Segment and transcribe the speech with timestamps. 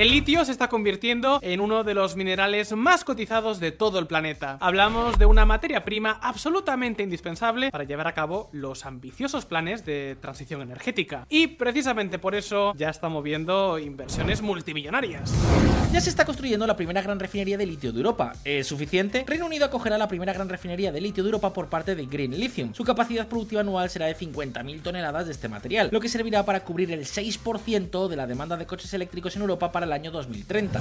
[0.00, 4.06] El litio se está convirtiendo en uno de los minerales más cotizados de todo el
[4.06, 4.56] planeta.
[4.58, 10.16] Hablamos de una materia prima absolutamente indispensable para llevar a cabo los ambiciosos planes de
[10.18, 11.26] transición energética.
[11.28, 15.34] Y precisamente por eso ya está moviendo inversiones multimillonarias.
[15.92, 18.32] Ya se está construyendo la primera gran refinería de litio de Europa.
[18.42, 19.26] ¿Es suficiente?
[19.26, 22.30] Reino Unido acogerá la primera gran refinería de litio de Europa por parte de Green
[22.30, 22.72] Lithium.
[22.72, 26.60] Su capacidad productiva anual será de 50.000 toneladas de este material, lo que servirá para
[26.60, 30.80] cubrir el 6% de la demanda de coches eléctricos en Europa para el año 2030.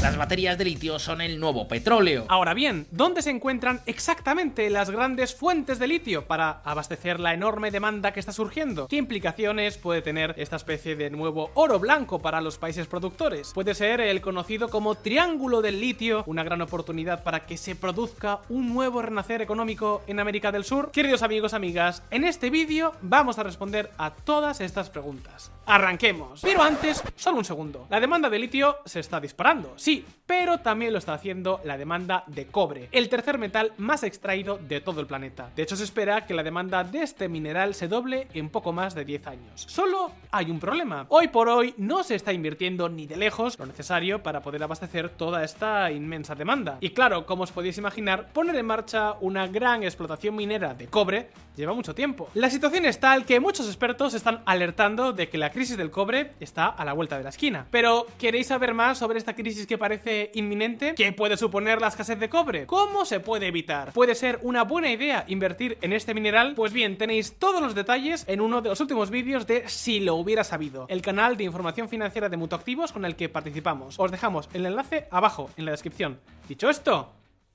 [0.00, 2.24] Las baterías de litio son el nuevo petróleo.
[2.28, 7.72] Ahora bien, ¿dónde se encuentran exactamente las grandes fuentes de litio para abastecer la enorme
[7.72, 8.86] demanda que está surgiendo?
[8.86, 13.50] ¿Qué implicaciones puede tener esta especie de nuevo oro blanco para los países productores?
[13.52, 18.38] Puede ser el conocido como Triángulo del Litio una gran oportunidad para que se produzca
[18.50, 20.92] un nuevo renacer económico en América del Sur?
[20.92, 25.50] Queridos amigos, amigas, en este vídeo vamos a responder a todas estas preguntas.
[25.66, 26.40] Arranquemos.
[26.42, 27.86] Pero antes, solo un segundo.
[27.90, 32.24] La demanda de litio se está disparando, sí, pero también lo está haciendo la demanda
[32.26, 35.50] de cobre, el tercer metal más extraído de todo el planeta.
[35.54, 38.94] De hecho, se espera que la demanda de este mineral se doble en poco más
[38.94, 39.66] de 10 años.
[39.68, 41.06] Solo hay un problema.
[41.08, 45.10] Hoy por hoy no se está invirtiendo ni de lejos lo necesario para poder abastecer
[45.10, 46.78] toda esta inmensa demanda.
[46.80, 51.30] Y claro, como os podéis imaginar, poner en marcha una gran explotación minera de cobre
[51.56, 52.28] lleva mucho tiempo.
[52.34, 56.32] La situación es tal que muchos expertos están alertando de que la crisis del cobre
[56.40, 57.66] está a la vuelta de la esquina.
[57.70, 60.94] Pero, ¿queréis saber más sobre esta crisis que parece inminente?
[60.94, 62.64] ¿Qué puede suponer la escasez de cobre?
[62.64, 63.92] ¿Cómo se puede evitar?
[63.92, 66.54] ¿Puede ser una buena idea invertir en este mineral?
[66.54, 70.14] Pues bien, tenéis todos los detalles en uno de los últimos vídeos de Si lo
[70.14, 73.96] hubiera sabido, el canal de información financiera de Mutuactivos con el que participamos.
[73.98, 76.18] Os dejamos el enlace abajo en la descripción.
[76.48, 77.12] Dicho esto,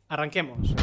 [0.07, 0.75] arranquemos.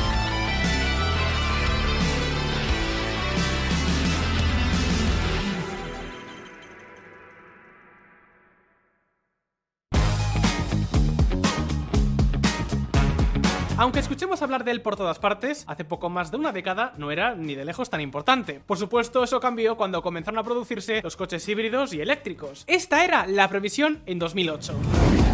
[13.86, 17.12] Aunque escuchemos hablar de él por todas partes, hace poco más de una década no
[17.12, 18.60] era ni de lejos tan importante.
[18.66, 22.64] Por supuesto, eso cambió cuando comenzaron a producirse los coches híbridos y eléctricos.
[22.66, 24.74] Esta era la previsión en 2008.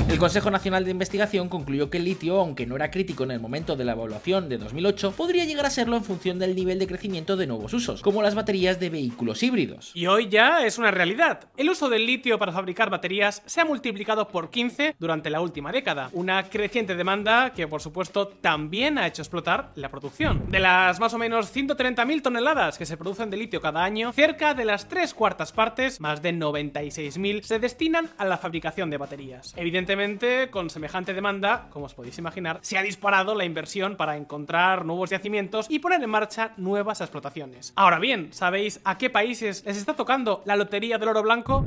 [0.09, 3.41] El Consejo Nacional de Investigación concluyó que el litio, aunque no era crítico en el
[3.41, 6.87] momento de la evaluación de 2008, podría llegar a serlo en función del nivel de
[6.87, 9.93] crecimiento de nuevos usos, como las baterías de vehículos híbridos.
[9.95, 11.49] Y hoy ya es una realidad.
[11.57, 15.73] El uso del litio para fabricar baterías se ha multiplicado por 15 durante la última
[15.73, 20.51] década, una creciente demanda que por supuesto también ha hecho explotar la producción.
[20.51, 24.53] De las más o menos 130.000 toneladas que se producen de litio cada año, cerca
[24.53, 29.55] de las tres cuartas partes, más de 96.000, se destinan a la fabricación de baterías.
[29.57, 34.85] Evidentemente, con semejante demanda, como os podéis imaginar, se ha disparado la inversión para encontrar
[34.85, 37.73] nuevos yacimientos y poner en marcha nuevas explotaciones.
[37.77, 41.65] Ahora bien, ¿sabéis a qué países les está tocando la lotería del oro blanco?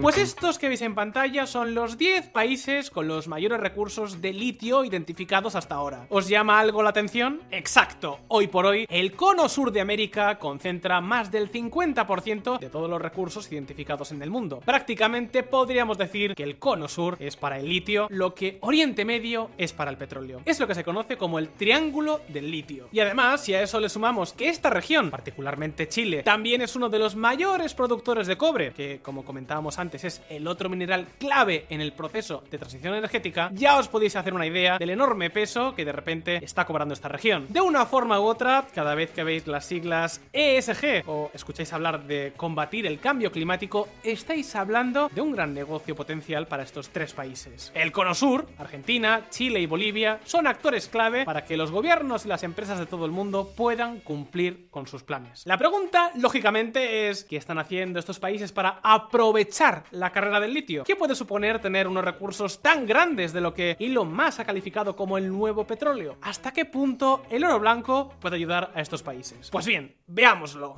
[0.00, 4.27] Pues estos que veis en pantalla son los 10 países con los mayores recursos de
[4.32, 6.06] litio identificados hasta ahora.
[6.10, 7.40] ¿Os llama algo la atención?
[7.50, 12.88] Exacto, hoy por hoy el cono sur de América concentra más del 50% de todos
[12.88, 14.60] los recursos identificados en el mundo.
[14.64, 19.50] Prácticamente podríamos decir que el cono sur es para el litio, lo que Oriente Medio
[19.58, 20.40] es para el petróleo.
[20.44, 22.88] Es lo que se conoce como el triángulo del litio.
[22.92, 26.88] Y además, si a eso le sumamos que esta región, particularmente Chile, también es uno
[26.88, 31.66] de los mayores productores de cobre, que como comentábamos antes, es el otro mineral clave
[31.68, 35.74] en el proceso de transición energética, ya os podéis hacer una idea del enorme peso
[35.74, 37.46] que de repente está cobrando esta región.
[37.48, 42.04] De una forma u otra, cada vez que veis las siglas ESG o escucháis hablar
[42.04, 47.12] de combatir el cambio climático, estáis hablando de un gran negocio potencial para estos tres
[47.12, 47.72] países.
[47.74, 52.28] El Cono Sur, Argentina, Chile y Bolivia, son actores clave para que los gobiernos y
[52.28, 55.42] las empresas de todo el mundo puedan cumplir con sus planes.
[55.46, 60.84] La pregunta, lógicamente, es ¿qué están haciendo estos países para aprovechar la carrera del litio.
[60.84, 65.18] ¿Qué puede suponer tener unos recursos tan grandes de lo que Musk ha calificado como
[65.18, 66.16] el nuevo petróleo?
[66.22, 69.50] ¿Hasta qué punto el oro blanco puede ayudar a estos países?
[69.50, 70.76] Pues bien, veámoslo.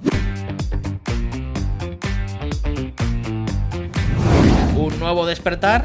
[4.76, 5.84] Un nuevo despertar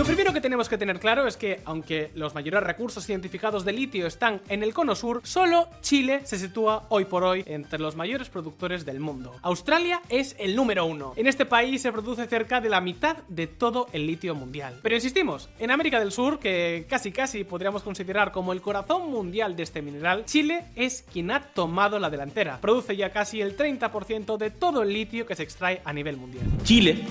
[0.00, 3.74] Lo primero que tenemos que tener claro es que, aunque los mayores recursos identificados de
[3.74, 7.96] litio están en el cono sur, solo Chile se sitúa hoy por hoy entre los
[7.96, 9.36] mayores productores del mundo.
[9.42, 11.12] Australia es el número uno.
[11.16, 14.80] En este país se produce cerca de la mitad de todo el litio mundial.
[14.82, 19.54] Pero insistimos, en América del Sur, que casi casi podríamos considerar como el corazón mundial
[19.54, 22.58] de este mineral, Chile es quien ha tomado la delantera.
[22.62, 26.46] Produce ya casi el 30% de todo el litio que se extrae a nivel mundial.
[26.62, 27.04] Chile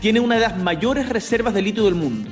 [0.00, 2.30] tiene una de las mayores reservas de litio del mundo,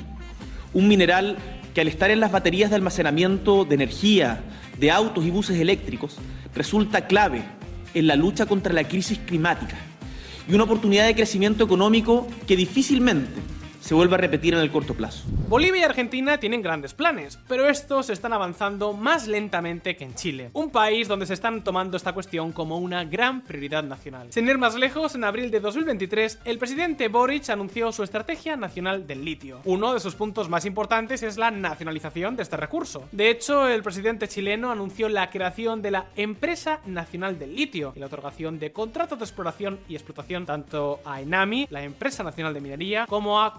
[0.73, 1.37] un mineral
[1.75, 4.43] que al estar en las baterías de almacenamiento de energía
[4.79, 6.17] de autos y buses eléctricos
[6.55, 7.44] resulta clave
[7.94, 9.76] en la lucha contra la crisis climática
[10.49, 13.41] y una oportunidad de crecimiento económico que difícilmente
[13.88, 15.25] se vuelva a repetir en el corto plazo.
[15.49, 20.50] Bolivia y Argentina tienen grandes planes, pero estos están avanzando más lentamente que en Chile,
[20.52, 24.31] un país donde se están tomando esta cuestión como una gran prioridad nacional.
[24.31, 29.06] Sin ir más lejos, en abril de 2023, el presidente Boric anunció su estrategia nacional
[29.06, 29.62] del litio.
[29.64, 33.08] Uno de sus puntos más importantes es la nacionalización de este recurso.
[33.11, 38.00] De hecho, el presidente chileno anunció la creación de la Empresa Nacional del Litio y
[38.00, 42.61] la otorgación de contratos de exploración y explotación tanto a Enami, la Empresa Nacional de
[42.61, 43.58] Minería, como a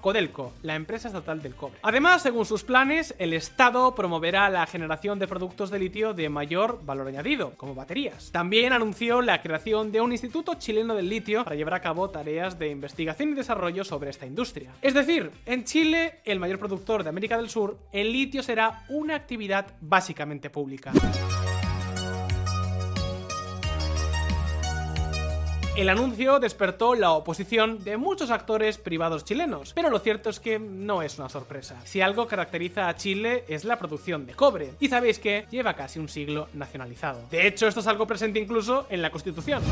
[0.63, 1.79] La empresa estatal del cobre.
[1.81, 6.81] Además, según sus planes, el Estado promoverá la generación de productos de litio de mayor
[6.83, 8.31] valor añadido, como baterías.
[8.31, 12.59] También anunció la creación de un Instituto Chileno del Litio para llevar a cabo tareas
[12.59, 14.71] de investigación y desarrollo sobre esta industria.
[14.81, 19.15] Es decir, en Chile, el mayor productor de América del Sur, el litio será una
[19.15, 20.91] actividad básicamente pública.
[25.79, 30.59] El anuncio despertó la oposición de muchos actores privados chilenos, pero lo cierto es que
[30.59, 31.79] no es una sorpresa.
[31.85, 35.97] Si algo caracteriza a Chile es la producción de cobre, y sabéis que lleva casi
[35.97, 37.25] un siglo nacionalizado.
[37.31, 39.63] De hecho, esto es algo presente incluso en la Constitución.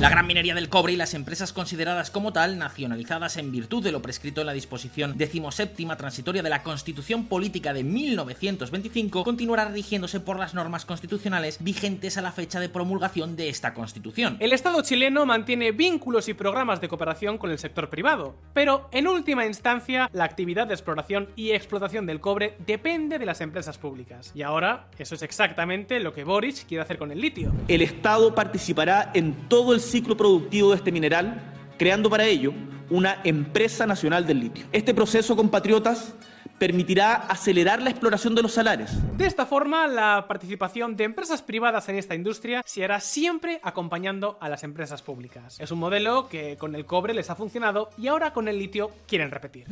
[0.00, 3.92] La gran minería del cobre y las empresas consideradas como tal, nacionalizadas en virtud de
[3.92, 10.18] lo prescrito en la disposición decimoséptima transitoria de la Constitución Política de 1925, continuará rigiéndose
[10.18, 14.38] por las normas constitucionales vigentes a la fecha de promulgación de esta Constitución.
[14.40, 19.06] El Estado chileno mantiene vínculos y programas de cooperación con el sector privado, pero en
[19.06, 24.32] última instancia la actividad de exploración y explotación del cobre depende de las empresas públicas.
[24.34, 27.52] Y ahora eso es exactamente lo que Boric quiere hacer con el litio.
[27.68, 31.40] El Estado participará en todo el ciclo productivo de este mineral,
[31.78, 32.52] creando para ello
[32.90, 34.66] una empresa nacional del litio.
[34.72, 36.14] Este proceso, compatriotas,
[36.62, 38.92] permitirá acelerar la exploración de los salares.
[39.18, 44.38] De esta forma, la participación de empresas privadas en esta industria se hará siempre acompañando
[44.40, 45.58] a las empresas públicas.
[45.58, 48.92] Es un modelo que con el cobre les ha funcionado y ahora con el litio
[49.08, 49.66] quieren repetir.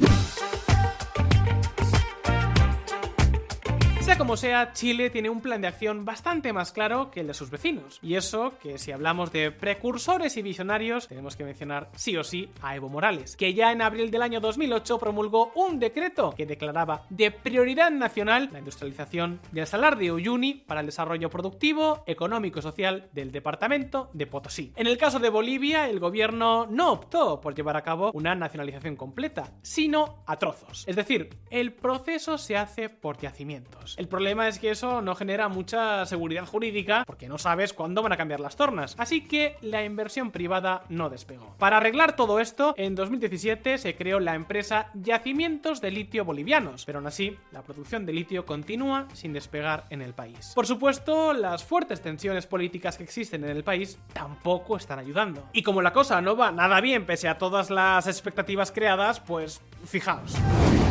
[4.21, 7.49] Como sea, Chile tiene un plan de acción bastante más claro que el de sus
[7.49, 7.99] vecinos.
[8.03, 12.51] Y eso que si hablamos de precursores y visionarios, tenemos que mencionar sí o sí
[12.61, 17.07] a Evo Morales, que ya en abril del año 2008 promulgó un decreto que declaraba
[17.09, 22.63] de prioridad nacional la industrialización del salar de Uyuni para el desarrollo productivo, económico y
[22.63, 24.75] social del departamento de Potosí.
[24.77, 28.97] En el caso de Bolivia, el gobierno no optó por llevar a cabo una nacionalización
[28.97, 30.85] completa, sino a trozos.
[30.87, 33.95] Es decir, el proceso se hace por yacimientos.
[33.97, 38.13] El problema es que eso no genera mucha seguridad jurídica porque no sabes cuándo van
[38.13, 38.95] a cambiar las tornas.
[38.99, 41.57] Así que la inversión privada no despegó.
[41.59, 46.99] Para arreglar todo esto, en 2017 se creó la empresa Yacimientos de Litio Bolivianos, pero
[46.99, 50.53] aún así la producción de litio continúa sin despegar en el país.
[50.55, 55.49] Por supuesto, las fuertes tensiones políticas que existen en el país tampoco están ayudando.
[55.53, 59.63] Y como la cosa no va nada bien pese a todas las expectativas creadas, pues
[59.85, 60.37] fijaos.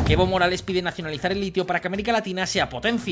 [0.09, 3.08] Evo Morales pide nacionalizar el litio para que América Latina sea potencia.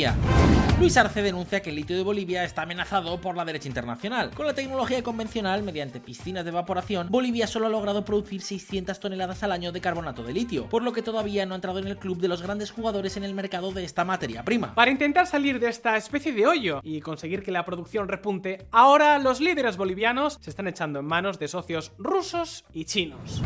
[0.80, 4.30] Luis Arce denuncia que el litio de Bolivia está amenazado por la derecha internacional.
[4.36, 9.42] Con la tecnología convencional, mediante piscinas de evaporación, Bolivia solo ha logrado producir 600 toneladas
[9.42, 11.98] al año de carbonato de litio, por lo que todavía no ha entrado en el
[11.98, 14.76] club de los grandes jugadores en el mercado de esta materia prima.
[14.76, 19.18] Para intentar salir de esta especie de hoyo y conseguir que la producción repunte, ahora
[19.18, 23.42] los líderes bolivianos se están echando en manos de socios rusos y chinos.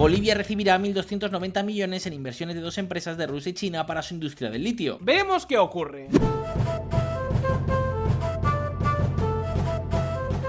[0.00, 4.14] Bolivia recibirá 1.290 millones en inversiones de dos empresas de Rusia y China para su
[4.14, 4.96] industria del litio.
[5.02, 6.08] Veremos qué ocurre.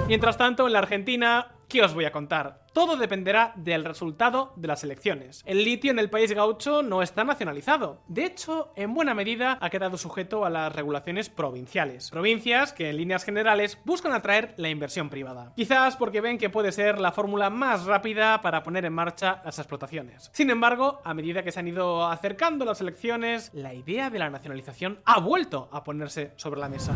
[0.07, 2.65] Mientras tanto, en la Argentina, ¿qué os voy a contar?
[2.73, 5.43] Todo dependerá del resultado de las elecciones.
[5.45, 8.01] El litio en el país gaucho no está nacionalizado.
[8.07, 12.09] De hecho, en buena medida ha quedado sujeto a las regulaciones provinciales.
[12.09, 15.51] Provincias que en líneas generales buscan atraer la inversión privada.
[15.57, 19.59] Quizás porque ven que puede ser la fórmula más rápida para poner en marcha las
[19.59, 20.29] explotaciones.
[20.31, 24.29] Sin embargo, a medida que se han ido acercando las elecciones, la idea de la
[24.29, 26.93] nacionalización ha vuelto a ponerse sobre la mesa.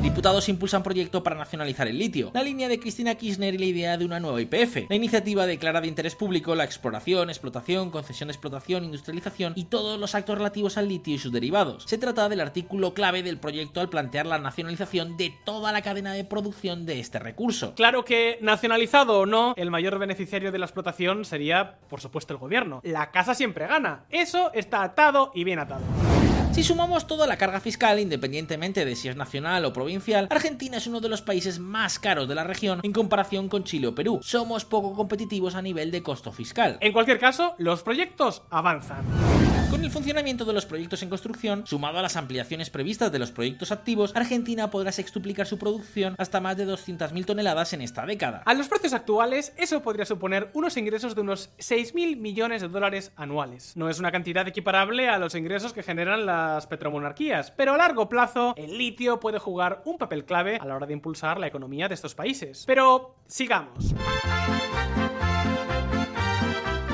[0.00, 2.30] Diputados impulsan proyecto para nacionalizar el litio.
[2.32, 4.88] La línea de Cristina Kirchner y la idea de una nueva IPF.
[5.10, 10.14] Iniciativa declara de interés público la exploración, explotación, concesión de explotación, industrialización y todos los
[10.14, 11.82] actos relativos al litio y sus derivados.
[11.88, 16.12] Se trata del artículo clave del proyecto al plantear la nacionalización de toda la cadena
[16.12, 17.74] de producción de este recurso.
[17.74, 22.38] Claro que, nacionalizado o no, el mayor beneficiario de la explotación sería, por supuesto, el
[22.38, 22.80] gobierno.
[22.84, 24.04] La casa siempre gana.
[24.10, 26.09] Eso está atado y bien atado.
[26.52, 30.86] Si sumamos toda la carga fiscal, independientemente de si es nacional o provincial, Argentina es
[30.88, 34.18] uno de los países más caros de la región en comparación con Chile o Perú.
[34.22, 36.76] Somos poco competitivos a nivel de costo fiscal.
[36.80, 39.49] En cualquier caso, los proyectos avanzan.
[39.80, 43.30] Con el funcionamiento de los proyectos en construcción, sumado a las ampliaciones previstas de los
[43.30, 48.42] proyectos activos, Argentina podrá sextuplicar su producción hasta más de 200.000 toneladas en esta década.
[48.44, 53.12] A los precios actuales, eso podría suponer unos ingresos de unos 6.000 millones de dólares
[53.16, 53.74] anuales.
[53.74, 58.10] No es una cantidad equiparable a los ingresos que generan las petromonarquías, pero a largo
[58.10, 61.88] plazo, el litio puede jugar un papel clave a la hora de impulsar la economía
[61.88, 62.64] de estos países.
[62.66, 63.94] Pero sigamos.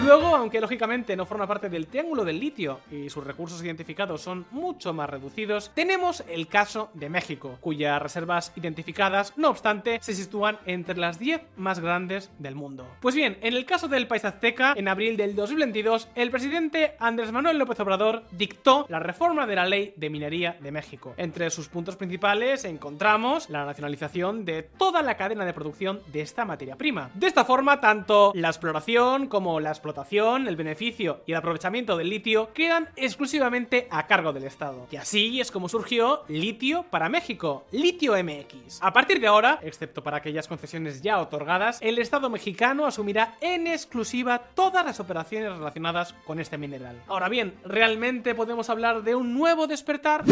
[0.06, 4.46] Luego, aunque lógicamente no forma parte del triángulo del litio y sus recursos identificados son
[4.52, 10.60] mucho más reducidos, tenemos el caso de México, cuyas reservas identificadas, no obstante, se sitúan
[10.64, 12.86] entre las 10 más grandes del mundo.
[13.00, 17.32] Pues bien, en el caso del país azteca, en abril del 2022, el presidente Andrés
[17.32, 21.14] Manuel López Obrador dictó la reforma de la ley de minería de México.
[21.16, 26.44] Entre sus puntos principales encontramos la nacionalización de toda la cadena de producción de esta
[26.44, 27.10] materia prima.
[27.14, 29.95] De esta forma, tanto la exploración como la explotación
[30.46, 34.86] el beneficio y el aprovechamiento del litio quedan exclusivamente a cargo del Estado.
[34.90, 38.82] Y así es como surgió Litio para México, Litio MX.
[38.82, 43.66] A partir de ahora, excepto para aquellas concesiones ya otorgadas, el Estado mexicano asumirá en
[43.66, 47.00] exclusiva todas las operaciones relacionadas con este mineral.
[47.08, 50.24] Ahora bien, ¿realmente podemos hablar de un nuevo despertar?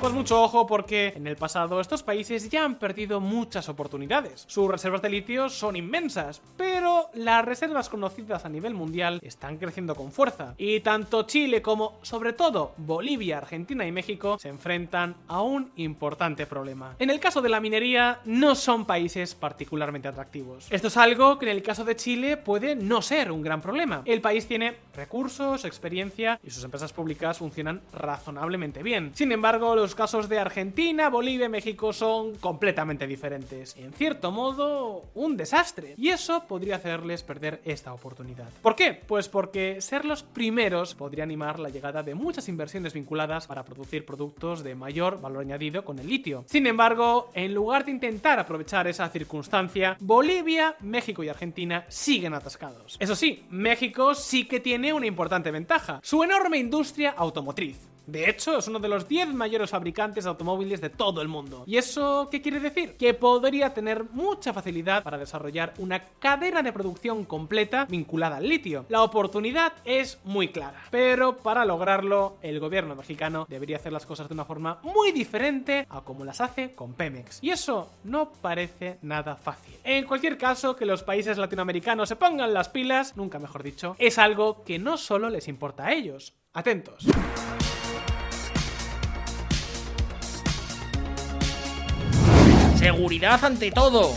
[0.00, 4.44] Pues mucho ojo porque en el pasado estos países ya han perdido muchas oportunidades.
[4.46, 9.94] Sus reservas de litio son inmensas, pero las reservas conocidas a nivel mundial están creciendo
[9.94, 10.54] con fuerza.
[10.58, 16.46] Y tanto Chile como, sobre todo, Bolivia, Argentina y México se enfrentan a un importante
[16.46, 16.94] problema.
[16.98, 20.66] En el caso de la minería, no son países particularmente atractivos.
[20.70, 24.02] Esto es algo que en el caso de Chile puede no ser un gran problema.
[24.04, 29.12] El país tiene recursos, experiencia y sus empresas públicas funcionan razonablemente bien.
[29.14, 33.76] Sin embargo, los casos de Argentina, Bolivia y México son completamente diferentes.
[33.76, 35.94] En cierto modo, un desastre.
[35.96, 38.48] Y eso podría hacerles perder esta oportunidad.
[38.62, 38.94] ¿Por qué?
[38.94, 44.04] Pues porque ser los primeros podría animar la llegada de muchas inversiones vinculadas para producir
[44.04, 46.44] productos de mayor valor añadido con el litio.
[46.46, 52.96] Sin embargo, en lugar de intentar aprovechar esa circunstancia, Bolivia, México y Argentina siguen atascados.
[52.98, 57.95] Eso sí, México sí que tiene una importante ventaja, su enorme industria automotriz.
[58.06, 61.64] De hecho, es uno de los 10 mayores fabricantes de automóviles de todo el mundo.
[61.66, 62.96] ¿Y eso qué quiere decir?
[62.96, 68.86] Que podría tener mucha facilidad para desarrollar una cadena de producción completa vinculada al litio.
[68.88, 70.84] La oportunidad es muy clara.
[70.90, 75.86] Pero para lograrlo, el gobierno mexicano debería hacer las cosas de una forma muy diferente
[75.88, 77.38] a como las hace con Pemex.
[77.42, 79.74] Y eso no parece nada fácil.
[79.84, 84.18] En cualquier caso, que los países latinoamericanos se pongan las pilas, nunca mejor dicho, es
[84.18, 86.34] algo que no solo les importa a ellos.
[86.52, 87.06] Atentos.
[92.78, 94.14] Seguridad ante todo.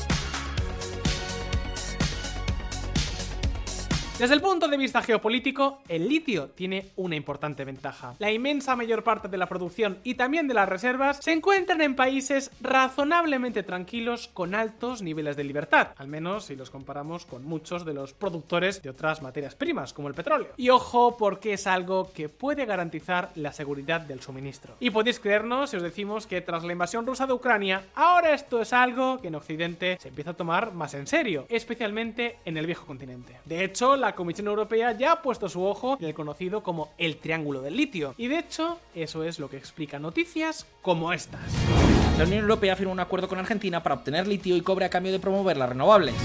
[4.20, 8.16] Desde el punto de vista geopolítico, el litio tiene una importante ventaja.
[8.20, 11.96] La inmensa mayor parte de la producción y también de las reservas se encuentran en
[11.96, 17.86] países razonablemente tranquilos con altos niveles de libertad, al menos si los comparamos con muchos
[17.86, 20.50] de los productores de otras materias primas, como el petróleo.
[20.58, 24.76] Y ojo porque es algo que puede garantizar la seguridad del suministro.
[24.82, 28.62] Y podéis creernos si os decimos que tras la invasión rusa de Ucrania, ahora esto
[28.62, 32.66] es algo que en Occidente se empieza a tomar más en serio, especialmente en el
[32.66, 33.40] viejo continente.
[33.46, 36.90] De hecho, la la Comisión Europea ya ha puesto su ojo en el conocido como
[36.98, 38.16] el Triángulo del Litio.
[38.18, 41.40] Y de hecho, eso es lo que explica noticias como estas.
[42.18, 45.12] La Unión Europea firmó un acuerdo con Argentina para obtener litio y cobre a cambio
[45.12, 46.16] de promover las renovables.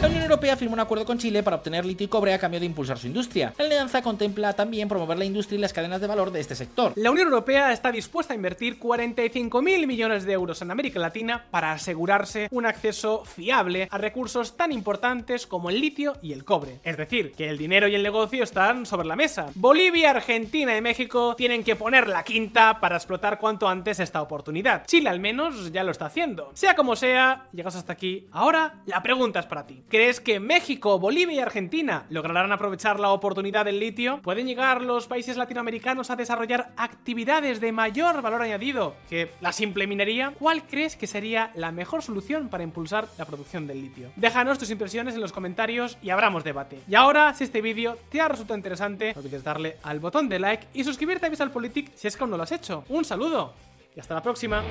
[0.00, 2.60] La Unión Europea firmó un acuerdo con Chile para obtener litio y cobre a cambio
[2.60, 3.52] de impulsar su industria.
[3.58, 6.92] La alianza contempla también promover la industria y las cadenas de valor de este sector.
[6.94, 11.72] La Unión Europea está dispuesta a invertir 45.000 millones de euros en América Latina para
[11.72, 16.78] asegurarse un acceso fiable a recursos tan importantes como el litio y el cobre.
[16.84, 19.50] Es decir, que el dinero y el negocio están sobre la mesa.
[19.56, 24.86] Bolivia, Argentina y México tienen que poner la quinta para explotar cuanto antes esta oportunidad.
[24.86, 26.52] Chile al menos ya lo está haciendo.
[26.54, 28.28] Sea como sea, llegas hasta aquí.
[28.30, 29.82] Ahora, la pregunta es para ti.
[29.88, 34.20] ¿Crees que México, Bolivia y Argentina lograrán aprovechar la oportunidad del litio?
[34.20, 39.86] ¿Pueden llegar los países latinoamericanos a desarrollar actividades de mayor valor añadido que la simple
[39.86, 40.34] minería?
[40.38, 44.10] ¿Cuál crees que sería la mejor solución para impulsar la producción del litio?
[44.16, 46.80] Déjanos tus impresiones en los comentarios y abramos debate.
[46.86, 50.38] Y ahora, si este vídeo te ha resultado interesante, no olvides darle al botón de
[50.38, 52.84] like y suscribirte a Visualpolitik si es que aún no lo has hecho.
[52.90, 53.54] Un saludo
[53.96, 54.62] y hasta la próxima.